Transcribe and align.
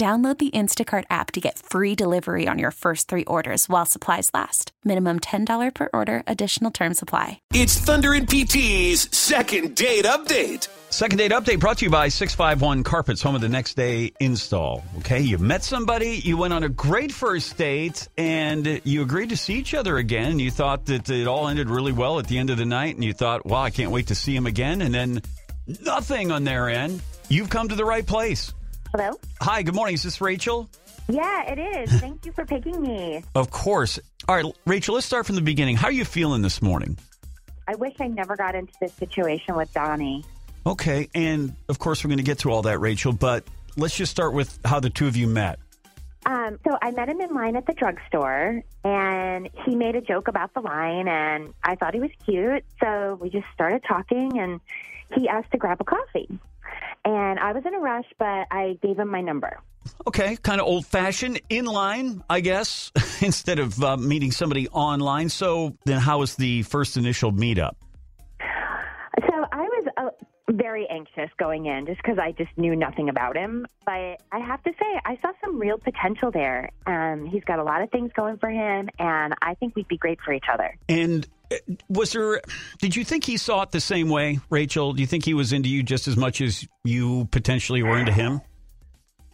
Download 0.00 0.38
the 0.38 0.50
Instacart 0.52 1.04
app 1.10 1.30
to 1.32 1.42
get 1.42 1.58
free 1.58 1.94
delivery 1.94 2.48
on 2.48 2.58
your 2.58 2.70
first 2.70 3.06
three 3.06 3.26
orders 3.26 3.68
while 3.68 3.84
supplies 3.84 4.30
last. 4.32 4.72
Minimum 4.82 5.20
$10 5.20 5.74
per 5.74 5.90
order, 5.92 6.22
additional 6.26 6.70
term 6.70 6.94
supply. 6.94 7.42
It's 7.52 7.76
Thunder 7.76 8.14
and 8.14 8.26
PT's 8.26 9.14
second 9.14 9.74
date 9.74 10.06
update. 10.06 10.68
Second 10.88 11.18
date 11.18 11.32
update 11.32 11.60
brought 11.60 11.76
to 11.78 11.84
you 11.84 11.90
by 11.90 12.08
651 12.08 12.82
Carpets, 12.82 13.20
home 13.20 13.34
of 13.34 13.42
the 13.42 13.50
next 13.50 13.74
day 13.74 14.10
install. 14.20 14.82
Okay, 15.00 15.20
you 15.20 15.36
met 15.36 15.62
somebody, 15.62 16.22
you 16.24 16.38
went 16.38 16.54
on 16.54 16.62
a 16.62 16.70
great 16.70 17.12
first 17.12 17.58
date, 17.58 18.08
and 18.16 18.80
you 18.84 19.02
agreed 19.02 19.28
to 19.28 19.36
see 19.36 19.56
each 19.56 19.74
other 19.74 19.98
again. 19.98 20.38
You 20.38 20.50
thought 20.50 20.86
that 20.86 21.10
it 21.10 21.26
all 21.26 21.46
ended 21.46 21.68
really 21.68 21.92
well 21.92 22.18
at 22.18 22.26
the 22.26 22.38
end 22.38 22.48
of 22.48 22.56
the 22.56 22.64
night, 22.64 22.94
and 22.94 23.04
you 23.04 23.12
thought, 23.12 23.44
wow, 23.44 23.60
I 23.60 23.68
can't 23.68 23.90
wait 23.90 24.06
to 24.06 24.14
see 24.14 24.34
him 24.34 24.46
again. 24.46 24.80
And 24.80 24.94
then 24.94 25.20
nothing 25.82 26.32
on 26.32 26.44
their 26.44 26.70
end. 26.70 27.02
You've 27.28 27.50
come 27.50 27.68
to 27.68 27.74
the 27.74 27.84
right 27.84 28.06
place. 28.06 28.54
Hello? 28.92 29.12
Hi, 29.40 29.62
good 29.62 29.74
morning. 29.74 29.94
Is 29.94 30.02
this 30.02 30.20
Rachel? 30.20 30.68
Yeah, 31.08 31.52
it 31.52 31.58
is. 31.58 32.00
Thank 32.00 32.26
you 32.26 32.32
for 32.32 32.44
picking 32.44 32.80
me. 32.80 33.22
Of 33.36 33.50
course. 33.50 34.00
All 34.26 34.34
right, 34.34 34.44
Rachel, 34.66 34.94
let's 34.94 35.06
start 35.06 35.26
from 35.26 35.36
the 35.36 35.42
beginning. 35.42 35.76
How 35.76 35.86
are 35.88 35.92
you 35.92 36.04
feeling 36.04 36.42
this 36.42 36.60
morning? 36.60 36.98
I 37.68 37.76
wish 37.76 37.94
I 38.00 38.08
never 38.08 38.34
got 38.34 38.56
into 38.56 38.72
this 38.80 38.92
situation 38.94 39.54
with 39.54 39.72
Donnie. 39.72 40.24
Okay, 40.66 41.08
and 41.14 41.54
of 41.68 41.78
course, 41.78 42.02
we're 42.02 42.08
going 42.08 42.18
to 42.18 42.24
get 42.24 42.40
to 42.40 42.50
all 42.50 42.62
that, 42.62 42.80
Rachel, 42.80 43.12
but 43.12 43.44
let's 43.76 43.96
just 43.96 44.10
start 44.10 44.34
with 44.34 44.58
how 44.64 44.80
the 44.80 44.90
two 44.90 45.06
of 45.06 45.16
you 45.16 45.28
met. 45.28 45.60
Um, 46.26 46.58
so 46.66 46.76
I 46.82 46.90
met 46.90 47.08
him 47.08 47.20
in 47.20 47.32
line 47.32 47.54
at 47.54 47.66
the 47.66 47.72
drugstore, 47.72 48.62
and 48.84 49.48
he 49.64 49.76
made 49.76 49.94
a 49.94 50.00
joke 50.00 50.26
about 50.26 50.52
the 50.52 50.60
line, 50.60 51.06
and 51.06 51.54
I 51.62 51.76
thought 51.76 51.94
he 51.94 52.00
was 52.00 52.10
cute. 52.24 52.64
So 52.82 53.18
we 53.20 53.30
just 53.30 53.46
started 53.54 53.84
talking, 53.86 54.38
and 54.38 54.60
he 55.14 55.28
asked 55.28 55.52
to 55.52 55.58
grab 55.58 55.80
a 55.80 55.84
coffee. 55.84 56.28
And 57.04 57.38
I 57.38 57.52
was 57.52 57.64
in 57.66 57.74
a 57.74 57.78
rush, 57.78 58.06
but 58.18 58.46
I 58.50 58.78
gave 58.82 58.98
him 58.98 59.08
my 59.08 59.20
number. 59.20 59.60
Okay, 60.06 60.36
kind 60.36 60.60
of 60.60 60.66
old 60.66 60.86
fashioned, 60.86 61.40
in 61.48 61.64
line, 61.64 62.22
I 62.28 62.40
guess, 62.40 62.92
instead 63.20 63.58
of 63.58 63.82
uh, 63.82 63.96
meeting 63.96 64.30
somebody 64.30 64.68
online. 64.68 65.28
So 65.28 65.76
then, 65.84 66.00
how 66.00 66.18
was 66.18 66.36
the 66.36 66.62
first 66.62 66.96
initial 66.96 67.32
meetup? 67.32 67.72
So 70.50 70.54
I 70.54 70.56
was 70.56 70.62
very 70.62 70.86
anxious 70.88 71.30
going 71.38 71.66
in 71.66 71.86
just 71.86 71.98
because 72.02 72.18
I 72.18 72.32
just 72.32 72.50
knew 72.56 72.74
nothing 72.74 73.08
about 73.08 73.36
him. 73.36 73.66
But 73.84 74.20
I 74.32 74.38
have 74.38 74.62
to 74.64 74.70
say, 74.70 75.00
I 75.04 75.16
saw 75.22 75.32
some 75.44 75.58
real 75.58 75.78
potential 75.78 76.30
there. 76.30 76.70
Um, 76.86 77.26
he's 77.26 77.44
got 77.44 77.58
a 77.58 77.62
lot 77.62 77.82
of 77.82 77.90
things 77.90 78.10
going 78.14 78.38
for 78.38 78.48
him, 78.48 78.88
and 78.98 79.34
I 79.42 79.54
think 79.54 79.76
we'd 79.76 79.88
be 79.88 79.96
great 79.96 80.20
for 80.24 80.32
each 80.32 80.46
other. 80.52 80.76
And 80.88 81.26
uh, 81.50 81.56
was 81.88 82.12
there, 82.12 82.40
did 82.80 82.96
you 82.96 83.04
think 83.04 83.24
he 83.24 83.36
saw 83.36 83.62
it 83.62 83.70
the 83.70 83.80
same 83.80 84.08
way, 84.08 84.40
Rachel? 84.50 84.92
Do 84.92 85.00
you 85.00 85.06
think 85.06 85.24
he 85.24 85.34
was 85.34 85.52
into 85.52 85.68
you 85.68 85.82
just 85.82 86.08
as 86.08 86.16
much 86.16 86.40
as 86.40 86.66
you 86.84 87.26
potentially 87.30 87.82
were 87.82 87.98
into 87.98 88.12
him? 88.12 88.40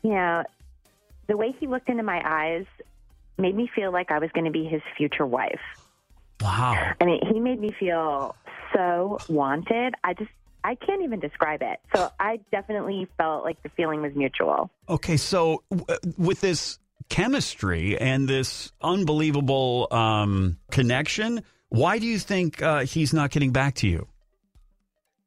You 0.03 0.11
know, 0.11 0.45
the 1.29 1.37
way 1.37 1.55
he 1.59 1.67
looked 1.67 1.89
into 1.89 2.03
my 2.03 2.23
eyes 2.25 2.67
made 3.39 3.55
me 3.55 3.71
feel 3.75 3.93
like 3.93 4.11
I 4.11 4.19
was 4.19 4.31
going 4.33 4.45
to 4.45 4.51
be 4.51 4.65
his 4.65 4.83
future 4.97 5.27
wife. 5.27 5.61
Wow. 6.41 6.93
I 7.01 7.05
mean, 7.05 7.21
he 7.33 7.41
made 7.41 7.61
me 7.61 7.75
feel 7.79 8.37
so 8.75 9.19
wanted. 9.29 9.95
I 10.05 10.15
just, 10.15 10.31
I 10.67 10.75
can't 10.75 11.03
even 11.03 11.21
describe 11.21 11.63
it. 11.63 11.79
So 11.95 12.11
I 12.19 12.41
definitely 12.51 13.07
felt 13.17 13.45
like 13.45 13.63
the 13.63 13.69
feeling 13.69 14.03
was 14.03 14.13
mutual. 14.17 14.69
Okay, 14.89 15.17
so 15.17 15.63
w- 15.71 15.99
with 16.19 16.41
this 16.41 16.81
chemistry 17.09 17.97
and 17.97 18.29
this 18.29 18.73
unbelievable 18.83 19.87
um, 19.93 20.59
connection, 20.73 21.45
why 21.69 22.01
do 22.01 22.07
you 22.07 22.19
think 22.19 22.61
uh, 22.63 22.81
he's 22.81 23.15
not 23.15 23.31
getting 23.31 23.53
back 23.53 23.77
to 23.77 23.87
you? 23.87 24.09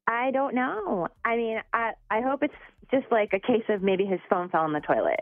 I 0.07 0.31
don't 0.31 0.55
know. 0.55 1.07
I 1.23 1.37
mean, 1.37 1.61
I, 1.71 1.91
I 2.11 2.19
hope 2.19 2.43
it's 2.43 2.53
just 2.91 3.05
like 3.11 3.33
a 3.33 3.39
case 3.39 3.63
of 3.69 3.81
maybe 3.83 4.05
his 4.05 4.19
phone 4.29 4.49
fell 4.49 4.65
in 4.65 4.73
the 4.73 4.79
toilet. 4.79 5.19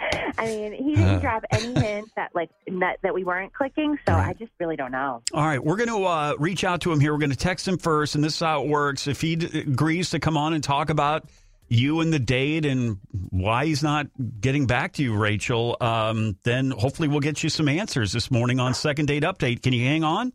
I 0.38 0.46
mean, 0.46 0.72
he 0.72 0.94
didn't 0.94 1.20
drop 1.20 1.44
any 1.50 1.74
hint 1.74 2.10
that 2.16 2.34
like 2.34 2.50
that, 2.66 2.98
that 3.02 3.14
we 3.14 3.24
weren't 3.24 3.52
clicking, 3.52 3.98
so 4.06 4.14
I 4.14 4.34
just 4.34 4.52
really 4.58 4.76
don't 4.76 4.92
know. 4.92 5.22
All 5.32 5.44
right, 5.44 5.62
we're 5.62 5.76
going 5.76 5.88
to 5.88 6.04
uh, 6.04 6.34
reach 6.38 6.64
out 6.64 6.80
to 6.82 6.92
him 6.92 7.00
here. 7.00 7.12
We're 7.12 7.18
going 7.18 7.30
to 7.30 7.36
text 7.36 7.66
him 7.66 7.78
first, 7.78 8.14
and 8.14 8.24
this 8.24 8.34
is 8.34 8.40
how 8.40 8.62
it 8.62 8.68
works. 8.68 9.06
If 9.06 9.20
he 9.20 9.36
d- 9.36 9.60
agrees 9.60 10.10
to 10.10 10.20
come 10.20 10.36
on 10.36 10.54
and 10.54 10.62
talk 10.62 10.90
about 10.90 11.28
you 11.68 12.00
and 12.00 12.12
the 12.12 12.18
date 12.18 12.64
and 12.64 12.98
why 13.30 13.66
he's 13.66 13.82
not 13.82 14.06
getting 14.40 14.66
back 14.66 14.94
to 14.94 15.02
you, 15.02 15.16
Rachel, 15.16 15.76
um, 15.80 16.36
then 16.42 16.70
hopefully 16.70 17.08
we'll 17.08 17.20
get 17.20 17.42
you 17.42 17.50
some 17.50 17.68
answers 17.68 18.12
this 18.12 18.30
morning 18.30 18.58
on 18.58 18.74
Second 18.74 19.06
Date 19.06 19.22
Update. 19.22 19.62
Can 19.62 19.72
you 19.72 19.84
hang 19.84 20.02
on? 20.02 20.32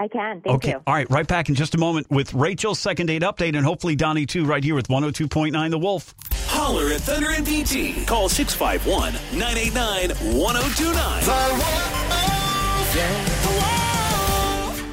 I 0.00 0.06
can. 0.08 0.40
Thank 0.40 0.56
okay. 0.56 0.70
you. 0.70 0.82
All 0.86 0.94
right. 0.94 1.10
Right 1.10 1.26
back 1.26 1.48
in 1.48 1.56
just 1.56 1.74
a 1.74 1.78
moment 1.78 2.08
with 2.10 2.32
Rachel's 2.32 2.78
second 2.78 3.06
date 3.06 3.22
update 3.22 3.56
and 3.56 3.64
hopefully 3.64 3.96
Donnie 3.96 4.26
too, 4.26 4.44
right 4.44 4.62
here 4.62 4.74
with 4.74 4.88
102.9 4.88 5.70
The 5.70 5.78
Wolf. 5.78 6.14
Holler 6.46 6.92
at 6.92 7.00
Thunder 7.00 7.30
and 7.30 7.44
PT. 7.46 8.06
Call 8.06 8.28
651 8.28 9.14
989 9.38 10.10
1029. 10.38 11.98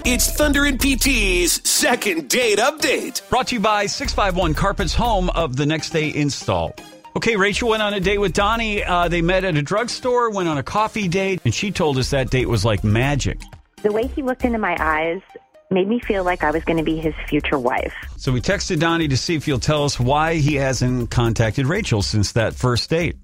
It's 0.07 0.31
Thunder 0.31 0.65
and 0.65 0.79
PT's 0.79 1.67
second 1.67 2.29
date 2.29 2.59
update. 2.59 3.27
Brought 3.29 3.47
to 3.47 3.55
you 3.55 3.61
by 3.61 3.87
651 3.87 4.53
Carpets, 4.53 4.93
home 4.93 5.29
of 5.31 5.55
the 5.55 5.65
next 5.65 5.89
day 5.89 6.13
install. 6.13 6.75
Okay, 7.15 7.35
Rachel 7.35 7.69
went 7.69 7.81
on 7.81 7.93
a 7.93 7.99
date 7.99 8.19
with 8.19 8.33
Donnie. 8.33 8.83
Uh, 8.83 9.07
they 9.07 9.21
met 9.21 9.43
at 9.43 9.55
a 9.55 9.61
drugstore, 9.61 10.29
went 10.29 10.49
on 10.49 10.57
a 10.57 10.63
coffee 10.63 11.07
date, 11.07 11.41
and 11.45 11.53
she 11.53 11.71
told 11.71 11.97
us 11.97 12.09
that 12.11 12.29
date 12.29 12.47
was 12.47 12.65
like 12.65 12.83
magic. 12.83 13.39
The 13.85 13.91
way 13.91 14.07
he 14.07 14.23
looked 14.23 14.43
into 14.43 14.57
my 14.57 14.75
eyes 14.79 15.21
made 15.69 15.87
me 15.87 15.99
feel 15.99 16.23
like 16.23 16.43
I 16.43 16.49
was 16.49 16.63
going 16.63 16.77
to 16.77 16.83
be 16.83 16.97
his 16.97 17.13
future 17.27 17.59
wife. 17.59 17.93
So 18.17 18.31
we 18.31 18.41
texted 18.41 18.79
Donnie 18.79 19.07
to 19.09 19.15
see 19.15 19.35
if 19.35 19.45
he'll 19.45 19.59
tell 19.59 19.83
us 19.83 19.99
why 19.99 20.37
he 20.37 20.55
hasn't 20.55 21.11
contacted 21.11 21.67
Rachel 21.67 22.01
since 22.01 22.31
that 22.31 22.55
first 22.55 22.89
date. 22.89 23.15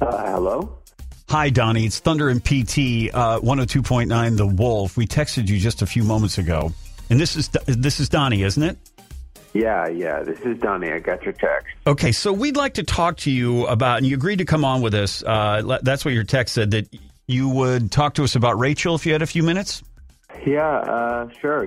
Uh, 0.00 0.30
hello? 0.30 0.78
Hi, 1.28 1.50
Donnie. 1.50 1.86
It's 1.86 1.98
Thunder 1.98 2.28
and 2.28 2.40
PT, 2.40 3.12
uh, 3.12 3.40
102.9 3.40 4.36
The 4.36 4.46
Wolf. 4.46 4.96
We 4.96 5.08
texted 5.08 5.48
you 5.48 5.58
just 5.58 5.82
a 5.82 5.86
few 5.86 6.04
moments 6.04 6.38
ago. 6.38 6.72
And 7.10 7.18
this 7.18 7.34
is 7.34 7.48
this 7.66 7.98
is 7.98 8.08
Donnie, 8.08 8.44
isn't 8.44 8.62
it? 8.62 8.78
Yeah, 9.54 9.88
yeah, 9.88 10.22
this 10.22 10.38
is 10.40 10.56
Donnie. 10.58 10.92
I 10.92 11.00
got 11.00 11.24
your 11.24 11.32
text. 11.32 11.66
Okay, 11.84 12.12
so 12.12 12.32
we'd 12.32 12.56
like 12.56 12.74
to 12.74 12.84
talk 12.84 13.16
to 13.18 13.30
you 13.30 13.66
about, 13.66 13.96
and 13.96 14.06
you 14.06 14.14
agreed 14.14 14.38
to 14.38 14.44
come 14.44 14.64
on 14.64 14.82
with 14.82 14.94
us. 14.94 15.24
Uh, 15.24 15.78
that's 15.82 16.04
what 16.04 16.14
your 16.14 16.24
text 16.24 16.54
said, 16.54 16.70
that 16.72 16.86
you 17.26 17.48
would 17.48 17.90
talk 17.90 18.14
to 18.14 18.24
us 18.24 18.34
about 18.36 18.58
Rachel 18.58 18.94
if 18.94 19.06
you 19.06 19.12
had 19.12 19.22
a 19.22 19.26
few 19.26 19.42
minutes. 19.42 19.82
Yeah, 20.46 20.78
uh, 20.78 21.28
sure. 21.40 21.66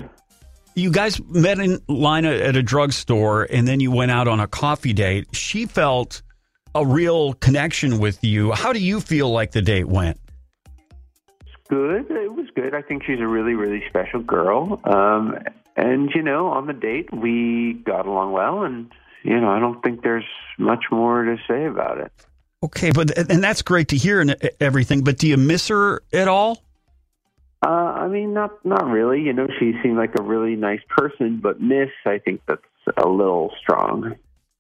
You 0.76 0.92
guys 0.92 1.22
met 1.28 1.60
in 1.60 1.80
line 1.88 2.26
at 2.26 2.56
a 2.56 2.64
drugstore, 2.64 3.48
and 3.50 3.68
then 3.68 3.80
you 3.80 3.92
went 3.92 4.12
out 4.12 4.28
on 4.28 4.40
a 4.40 4.48
coffee 4.48 4.94
date. 4.94 5.28
She 5.36 5.66
felt 5.66 6.22
a 6.76 6.86
real 6.86 7.34
connection 7.34 8.00
with 8.00 8.24
you. 8.24 8.52
How 8.52 8.72
do 8.72 8.80
you 8.80 9.02
feel 9.02 9.30
like 9.32 9.52
the 9.52 9.62
date 9.62 9.88
went? 9.88 10.20
Good. 11.68 12.10
It 12.10 12.34
was 12.34 12.48
good. 12.56 12.74
I 12.74 12.82
think 12.82 13.04
she's 13.04 13.20
a 13.20 13.28
really, 13.28 13.54
really 13.54 13.84
special 13.90 14.22
girl. 14.22 14.80
Um, 14.86 15.38
and, 15.76 16.10
you 16.16 16.22
know, 16.22 16.48
on 16.48 16.68
the 16.68 16.74
date, 16.74 17.14
we 17.14 17.74
got 17.86 18.06
along 18.06 18.32
well. 18.32 18.64
And, 18.64 18.92
you 19.24 19.40
know, 19.40 19.50
I 19.50 19.60
don't 19.60 19.82
think 19.84 20.02
there's 20.02 20.26
much 20.58 20.86
more 20.92 21.24
to 21.24 21.38
say 21.48 21.66
about 21.66 22.00
it. 22.00 22.12
Okay, 22.62 22.92
but 22.92 23.18
and 23.18 23.44
that's 23.44 23.62
great 23.62 23.90
to 23.90 23.98
hear 23.98 24.20
and 24.20 24.36
everything. 24.60 25.04
But 25.04 25.18
do 25.18 25.28
you 25.28 25.38
miss 25.38 25.70
her 25.70 26.04
at 26.12 26.28
all? 26.28 26.62
Uh, 27.66 27.70
I 27.70 28.08
mean, 28.08 28.34
not 28.34 28.64
not 28.66 28.86
really. 28.86 29.22
You 29.22 29.34
know, 29.34 29.48
she 29.60 29.74
seemed 29.82 29.98
like 29.98 30.18
a 30.20 30.24
really 30.24 30.56
nice 30.56 30.82
person, 30.90 31.40
but 31.42 31.62
Miss, 31.62 31.90
I 32.06 32.20
think 32.20 32.42
that's 32.48 32.62
a 32.98 33.08
little 33.08 33.54
strong. 33.62 34.16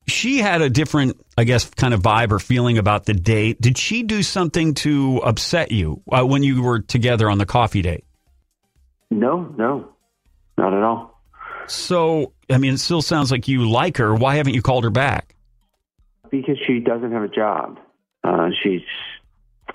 She 0.07 0.40
had 0.40 0.62
a 0.62 0.69
different, 0.69 1.24
I 1.38 1.44
guess, 1.44 1.69
kind 1.69 1.94
of 1.94 2.01
vibe 2.01 2.31
or 2.31 2.40
feeling 2.40 2.78
about 2.78 3.06
the 3.06 3.13
date. 3.13 3.62
Did 3.62 3.78
she 3.78 4.04
do 4.04 4.24
something 4.24 4.74
to 4.75 5.22
upset 5.24 5.72
you 5.72 6.01
uh, 6.12 6.25
when 6.25 6.42
you 6.42 6.62
were 6.63 6.80
together 6.80 7.30
on 7.30 7.38
the 7.38 7.46
coffee 7.46 7.81
date? 7.81 8.06
No, 9.12 9.54
no, 9.57 9.90
not 10.57 10.74
at 10.74 10.84
all. 10.84 11.22
So, 11.68 12.34
I 12.50 12.57
mean, 12.57 12.74
it 12.74 12.80
still 12.80 13.01
sounds 13.01 13.30
like 13.30 13.48
you 13.48 13.69
like 13.69 13.98
her. 13.98 14.16
Why 14.16 14.36
haven't 14.36 14.56
you 14.56 14.62
called 14.62 14.84
her 14.84 14.90
back? 14.90 15.36
Because 16.31 16.57
she 16.66 16.80
doesn't 16.80 17.12
have 17.12 17.24
a 17.24 17.28
job. 17.28 17.80
Uh, 18.29 18.49
she's 18.61 18.81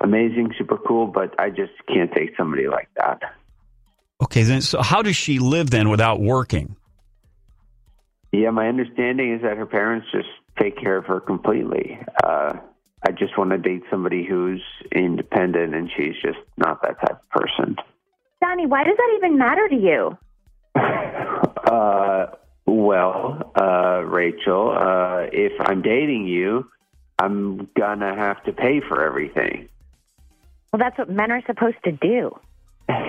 amazing, 0.00 0.52
super 0.56 0.78
cool, 0.78 1.06
but 1.08 1.34
I 1.40 1.50
just 1.50 1.72
can't 1.92 2.12
take 2.12 2.36
somebody 2.36 2.68
like 2.68 2.88
that. 2.96 3.20
Okay, 4.22 4.44
then, 4.44 4.60
so 4.60 4.80
how 4.80 5.02
does 5.02 5.16
she 5.16 5.40
live 5.40 5.70
then 5.70 5.88
without 5.88 6.20
working? 6.20 6.76
Yeah, 8.32 8.50
my 8.50 8.68
understanding 8.68 9.34
is 9.34 9.42
that 9.42 9.56
her 9.56 9.66
parents 9.66 10.06
just 10.12 10.28
take 10.60 10.78
care 10.78 10.96
of 10.96 11.04
her 11.06 11.20
completely. 11.20 11.98
Uh, 12.22 12.54
I 13.06 13.10
just 13.10 13.36
want 13.36 13.50
to 13.50 13.58
date 13.58 13.82
somebody 13.90 14.24
who's 14.24 14.62
independent, 14.92 15.74
and 15.74 15.90
she's 15.96 16.14
just 16.22 16.38
not 16.56 16.80
that 16.82 17.00
type 17.00 17.20
of 17.20 17.30
person. 17.30 17.76
Donnie, 18.40 18.66
why 18.66 18.84
does 18.84 18.96
that 18.96 19.14
even 19.18 19.38
matter 19.38 19.68
to 19.68 19.76
you? 19.76 20.18
Uh, 21.66 22.26
well, 22.66 23.52
uh, 23.60 24.02
Rachel, 24.04 24.76
uh, 24.78 25.26
if 25.32 25.52
I'm 25.60 25.82
dating 25.82 26.26
you, 26.26 26.68
I'm 27.18 27.68
gonna 27.76 28.14
have 28.14 28.42
to 28.44 28.52
pay 28.52 28.80
for 28.80 29.04
everything. 29.04 29.68
Well, 30.72 30.78
that's 30.78 30.98
what 30.98 31.08
men 31.08 31.30
are 31.30 31.42
supposed 31.46 31.82
to 31.84 31.92
do. 31.92 32.38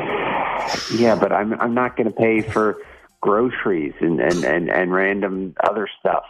Yeah, 0.92 1.16
but 1.16 1.32
I'm 1.32 1.54
I'm 1.62 1.74
not 1.76 1.96
gonna 1.96 2.12
pay 2.12 2.42
for 2.42 2.78
groceries 3.22 3.94
and 4.00 4.20
and 4.20 4.44
and, 4.44 4.70
and 4.70 4.94
random 4.94 5.54
other 5.64 5.88
stuff. 6.00 6.26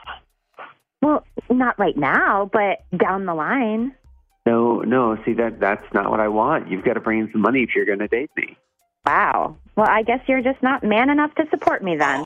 Well, 1.02 1.26
not 1.50 1.78
right 1.78 1.96
now, 1.96 2.50
but 2.52 2.84
down 2.98 3.26
the 3.26 3.34
line. 3.34 3.94
No, 4.46 4.82
no. 4.82 5.18
See 5.26 5.34
that 5.34 5.60
that's 5.60 5.86
not 5.94 6.10
what 6.10 6.20
I 6.20 6.28
want. 6.28 6.70
You've 6.70 6.84
got 6.84 6.94
to 6.94 7.00
bring 7.00 7.20
in 7.20 7.32
some 7.32 7.42
money 7.42 7.64
if 7.64 7.76
you're 7.76 7.86
going 7.86 8.00
to 8.00 8.08
date 8.08 8.32
me. 8.36 8.58
Wow. 9.06 9.58
Well, 9.76 9.88
I 9.90 10.04
guess 10.04 10.22
you're 10.28 10.42
just 10.42 10.62
not 10.64 10.84
man 10.84 11.10
enough 11.10 11.34
to 11.36 11.46
support 11.50 11.84
me 11.84 11.96
then. 11.96 12.26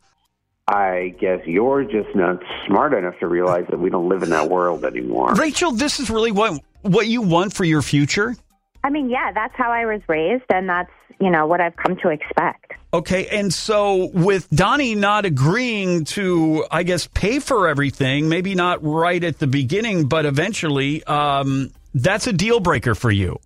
I 0.69 1.15
guess 1.19 1.39
you're 1.45 1.83
just 1.83 2.15
not 2.15 2.43
smart 2.67 2.93
enough 2.93 3.17
to 3.21 3.27
realize 3.27 3.65
that 3.71 3.79
we 3.79 3.89
don't 3.89 4.07
live 4.07 4.21
in 4.21 4.29
that 4.29 4.49
world 4.49 4.85
anymore. 4.85 5.33
Rachel, 5.33 5.71
this 5.71 5.99
is 5.99 6.11
really 6.11 6.31
what 6.31 6.61
what 6.83 7.07
you 7.07 7.23
want 7.23 7.53
for 7.53 7.63
your 7.63 7.81
future? 7.81 8.35
I 8.83 8.89
mean, 8.91 9.09
yeah, 9.09 9.31
that's 9.33 9.55
how 9.55 9.71
I 9.71 9.85
was 9.85 10.01
raised, 10.07 10.45
and 10.49 10.69
that's, 10.69 10.91
you 11.19 11.29
know, 11.29 11.47
what 11.47 11.59
I've 11.59 11.75
come 11.75 11.97
to 11.97 12.09
expect. 12.09 12.73
Okay, 12.93 13.27
and 13.27 13.53
so 13.53 14.09
with 14.13 14.49
Donnie 14.49 14.95
not 14.95 15.25
agreeing 15.25 16.05
to, 16.05 16.65
I 16.71 16.83
guess, 16.83 17.07
pay 17.07 17.39
for 17.39 17.67
everything, 17.67 18.29
maybe 18.29 18.55
not 18.55 18.83
right 18.83 19.21
at 19.23 19.39
the 19.39 19.47
beginning, 19.47 20.07
but 20.07 20.25
eventually, 20.25 21.03
um, 21.03 21.71
that's 21.93 22.27
a 22.27 22.33
deal 22.33 22.59
breaker 22.59 22.95
for 22.95 23.11
you. 23.11 23.39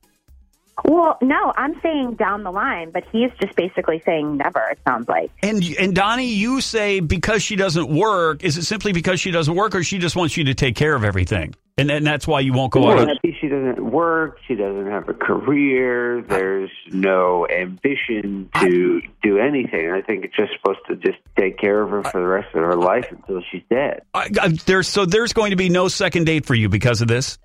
Well, 0.85 1.17
no, 1.21 1.53
I'm 1.55 1.79
saying 1.81 2.15
down 2.15 2.43
the 2.43 2.51
line, 2.51 2.91
but 2.91 3.05
he's 3.11 3.31
just 3.41 3.55
basically 3.55 4.01
saying 4.05 4.37
never, 4.37 4.59
it 4.71 4.79
sounds 4.85 5.07
like. 5.07 5.31
And 5.41 5.63
and 5.79 5.95
Donnie, 5.95 6.27
you 6.33 6.59
say 6.61 6.99
because 6.99 7.41
she 7.41 7.55
doesn't 7.55 7.87
work, 7.87 8.43
is 8.43 8.57
it 8.57 8.63
simply 8.63 8.91
because 8.91 9.19
she 9.19 9.31
doesn't 9.31 9.55
work, 9.55 9.75
or 9.75 9.83
she 9.83 9.97
just 9.97 10.15
wants 10.15 10.35
you 10.35 10.43
to 10.45 10.53
take 10.53 10.75
care 10.75 10.93
of 10.93 11.03
everything, 11.05 11.55
and 11.77 11.89
and 11.89 12.05
that's 12.05 12.27
why 12.27 12.41
you 12.41 12.51
won't 12.51 12.71
go 12.73 12.81
Well, 12.81 13.09
out? 13.09 13.17
she 13.23 13.47
doesn't 13.47 13.79
work. 13.91 14.39
She 14.45 14.55
doesn't 14.55 14.87
have 14.87 15.07
a 15.07 15.13
career. 15.13 16.21
There's 16.21 16.71
no 16.91 17.47
ambition 17.47 18.49
to 18.59 19.01
do 19.21 19.37
anything. 19.37 19.89
I 19.89 20.01
think 20.01 20.25
it's 20.25 20.35
just 20.35 20.51
supposed 20.53 20.79
to 20.89 20.95
just 20.97 21.17
take 21.39 21.57
care 21.57 21.81
of 21.81 21.91
her 21.91 22.03
for 22.03 22.19
the 22.19 22.27
rest 22.27 22.53
of 22.53 22.61
her 22.61 22.75
life 22.75 23.07
until 23.09 23.41
she's 23.51 23.63
dead. 23.69 24.01
I, 24.13 24.29
I, 24.41 24.47
there's 24.65 24.89
so 24.89 25.05
there's 25.05 25.31
going 25.31 25.51
to 25.51 25.55
be 25.55 25.69
no 25.69 25.87
second 25.87 26.25
date 26.25 26.45
for 26.45 26.55
you 26.55 26.67
because 26.67 27.01
of 27.01 27.07
this. 27.07 27.37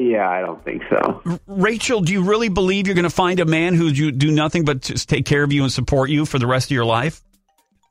Yeah, 0.00 0.28
I 0.28 0.40
don't 0.40 0.64
think 0.64 0.82
so. 0.90 1.40
Rachel, 1.46 2.00
do 2.00 2.12
you 2.12 2.22
really 2.22 2.48
believe 2.48 2.86
you're 2.86 2.94
going 2.94 3.04
to 3.04 3.10
find 3.10 3.40
a 3.40 3.44
man 3.44 3.74
who 3.74 3.86
you 3.86 4.12
do 4.12 4.30
nothing 4.30 4.64
but 4.64 4.80
just 4.80 5.08
take 5.08 5.26
care 5.26 5.42
of 5.42 5.52
you 5.52 5.62
and 5.62 5.72
support 5.72 6.10
you 6.10 6.26
for 6.26 6.38
the 6.38 6.46
rest 6.46 6.66
of 6.66 6.72
your 6.72 6.84
life? 6.84 7.22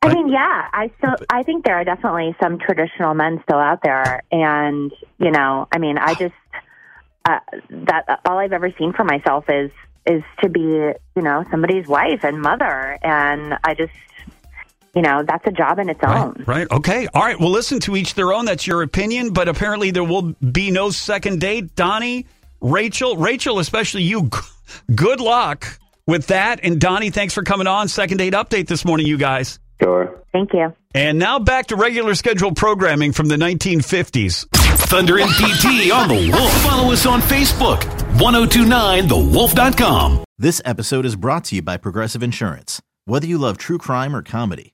I 0.01 0.13
mean, 0.13 0.29
yeah, 0.29 0.69
I 0.71 0.91
still, 0.97 1.15
I 1.29 1.43
think 1.43 1.65
there 1.65 1.75
are 1.75 1.83
definitely 1.83 2.35
some 2.39 2.59
traditional 2.59 3.15
men 3.15 3.41
still 3.43 3.57
out 3.57 3.79
there, 3.81 4.21
and 4.31 4.91
you 5.17 5.31
know, 5.31 5.67
I 5.71 5.79
mean, 5.79 5.97
I 5.97 6.13
just 6.13 6.35
uh, 7.25 7.39
that 7.69 8.21
all 8.25 8.37
I've 8.37 8.53
ever 8.53 8.71
seen 8.77 8.93
for 8.93 9.03
myself 9.03 9.45
is 9.49 9.71
is 10.05 10.23
to 10.41 10.49
be, 10.49 10.61
you 10.61 11.21
know, 11.21 11.43
somebody's 11.49 11.87
wife 11.87 12.23
and 12.23 12.39
mother, 12.39 12.97
and 13.01 13.57
I 13.63 13.73
just, 13.73 13.93
you 14.95 15.01
know, 15.01 15.23
that's 15.27 15.45
a 15.45 15.51
job 15.51 15.79
in 15.79 15.89
its 15.89 15.99
own. 16.03 16.35
Right, 16.39 16.47
right. 16.47 16.71
Okay. 16.71 17.07
All 17.13 17.21
right. 17.21 17.39
Well, 17.39 17.51
listen 17.51 17.79
to 17.81 17.95
each 17.95 18.13
their 18.13 18.31
own. 18.31 18.45
That's 18.45 18.65
your 18.65 18.81
opinion, 18.81 19.33
but 19.33 19.49
apparently 19.49 19.91
there 19.91 20.03
will 20.03 20.33
be 20.51 20.71
no 20.71 20.89
second 20.89 21.41
date. 21.41 21.75
Donnie, 21.75 22.27
Rachel, 22.61 23.17
Rachel, 23.17 23.59
especially 23.59 24.03
you. 24.03 24.29
Good 24.95 25.19
luck 25.19 25.79
with 26.07 26.27
that. 26.27 26.61
And 26.63 26.79
Donnie, 26.79 27.09
thanks 27.09 27.33
for 27.33 27.43
coming 27.43 27.67
on. 27.67 27.89
Second 27.89 28.17
date 28.17 28.33
update 28.33 28.67
this 28.67 28.85
morning, 28.85 29.05
you 29.05 29.17
guys. 29.17 29.59
Sure. 29.83 30.21
Thank 30.31 30.53
you. 30.53 30.73
And 30.93 31.19
now 31.19 31.39
back 31.39 31.67
to 31.67 31.75
regular 31.75 32.15
scheduled 32.15 32.55
programming 32.55 33.11
from 33.11 33.27
the 33.27 33.35
1950s. 33.35 34.47
Thunder 34.87 35.19
and 35.19 35.29
PT 35.31 35.91
on 35.91 36.07
the 36.07 36.31
Wolf. 36.31 36.51
Follow 36.63 36.93
us 36.93 37.05
on 37.05 37.19
Facebook. 37.21 37.81
1029thewolf.com. 38.17 40.23
This 40.37 40.61
episode 40.63 41.05
is 41.05 41.15
brought 41.15 41.45
to 41.45 41.55
you 41.55 41.61
by 41.61 41.77
Progressive 41.77 42.21
Insurance. 42.23 42.81
Whether 43.05 43.27
you 43.27 43.37
love 43.37 43.57
true 43.57 43.77
crime 43.77 44.15
or 44.15 44.21
comedy, 44.21 44.73